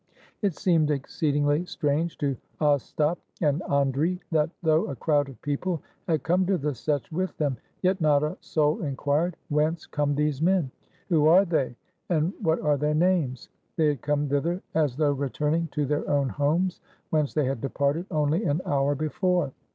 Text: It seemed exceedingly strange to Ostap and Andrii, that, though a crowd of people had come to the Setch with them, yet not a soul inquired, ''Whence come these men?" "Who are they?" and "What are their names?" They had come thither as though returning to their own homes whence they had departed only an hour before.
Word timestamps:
It 0.41 0.55
seemed 0.55 0.89
exceedingly 0.89 1.63
strange 1.67 2.17
to 2.17 2.35
Ostap 2.59 3.17
and 3.39 3.61
Andrii, 3.69 4.19
that, 4.31 4.49
though 4.63 4.87
a 4.87 4.95
crowd 4.95 5.29
of 5.29 5.39
people 5.43 5.79
had 6.07 6.23
come 6.23 6.43
to 6.47 6.57
the 6.57 6.71
Setch 6.71 7.11
with 7.11 7.37
them, 7.37 7.57
yet 7.83 8.01
not 8.01 8.23
a 8.23 8.35
soul 8.41 8.81
inquired, 8.81 9.37
''Whence 9.51 9.85
come 9.85 10.15
these 10.15 10.41
men?" 10.41 10.71
"Who 11.09 11.27
are 11.27 11.45
they?" 11.45 11.75
and 12.09 12.33
"What 12.41 12.59
are 12.61 12.77
their 12.77 12.95
names?" 12.95 13.49
They 13.75 13.89
had 13.89 14.01
come 14.01 14.27
thither 14.27 14.63
as 14.73 14.95
though 14.97 15.11
returning 15.11 15.67
to 15.73 15.85
their 15.85 16.09
own 16.09 16.29
homes 16.29 16.81
whence 17.11 17.35
they 17.35 17.45
had 17.45 17.61
departed 17.61 18.07
only 18.09 18.43
an 18.45 18.61
hour 18.65 18.95
before. 18.95 19.51